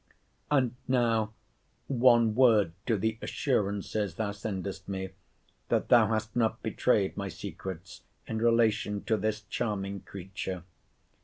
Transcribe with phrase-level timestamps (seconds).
[0.49, 1.31] And now,
[1.87, 5.11] one word to the assurances thou sendest me,
[5.69, 10.63] that thou hast not betrayed my secrets in relation to this charming creature.